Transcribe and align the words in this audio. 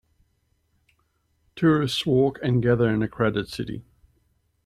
Tourists 1.55 2.07
walk 2.07 2.39
and 2.41 2.63
gather 2.63 2.89
in 2.91 3.03
a 3.03 3.07
crowded 3.07 3.49
city. 3.49 3.83